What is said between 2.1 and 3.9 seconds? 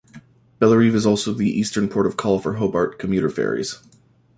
call for Hobart commuter ferries.